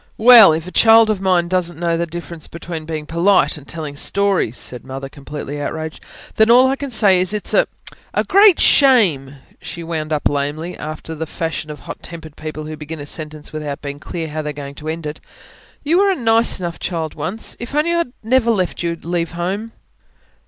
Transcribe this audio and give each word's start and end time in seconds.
"Well, 0.17 0.51
if 0.51 0.65
a 0.65 0.71
child 0.71 1.11
of 1.11 1.21
mine 1.21 1.47
doesn't 1.47 1.79
know 1.79 1.95
the 1.95 2.07
difference 2.07 2.47
between 2.47 2.85
being 2.85 3.05
polite 3.05 3.55
and 3.55 3.67
telling 3.67 3.95
stories," 3.95 4.57
said 4.57 4.83
Mother, 4.83 5.07
completely 5.09 5.61
outraged, 5.61 6.03
"then, 6.37 6.49
all 6.49 6.65
I 6.67 6.75
can 6.75 6.89
say 6.89 7.21
is, 7.21 7.33
it's 7.35 7.53
a... 7.53 7.67
a 8.11 8.23
great 8.23 8.59
shame!" 8.59 9.35
she 9.61 9.83
wound 9.83 10.11
up 10.11 10.27
lamely, 10.27 10.75
after 10.75 11.13
the 11.13 11.27
fashion 11.27 11.69
of 11.69 11.81
hot 11.81 12.01
tempered 12.01 12.35
people 12.35 12.65
who 12.65 12.75
begin 12.75 12.99
a 12.99 13.05
sentence 13.05 13.53
without 13.53 13.83
being 13.83 13.99
clear 13.99 14.27
how 14.29 14.41
they 14.41 14.49
are 14.49 14.53
going 14.53 14.73
to 14.73 14.87
end 14.89 15.05
it. 15.05 15.21
"You 15.83 15.99
were 15.99 16.09
a 16.09 16.15
nice 16.15 16.59
enough 16.59 16.79
child 16.79 17.13
once. 17.13 17.55
If 17.59 17.75
only 17.75 17.93
I'd 17.93 18.11
never 18.23 18.49
let 18.49 18.81
you 18.81 18.97
leave 19.03 19.33
home." 19.33 19.71